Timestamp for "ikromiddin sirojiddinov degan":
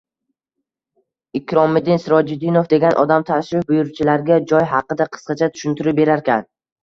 1.39-2.97